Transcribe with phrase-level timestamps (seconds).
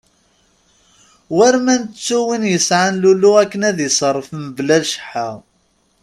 [1.37, 5.29] War ma nettu win yesɛan lulu akken ad iserref mebla cceḥḥa.